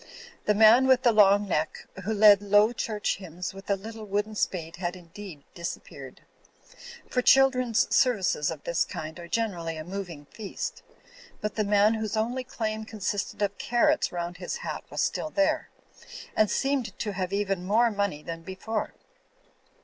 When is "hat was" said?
14.65-15.01